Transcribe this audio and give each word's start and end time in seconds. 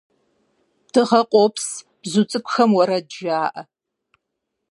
Дыгъэ 0.91 1.21
къопс, 1.31 1.67
бзу 2.01 2.23
цӏыкӏухэм 2.29 2.71
уэрэд 2.77 3.05
жаӏэ! 3.17 3.61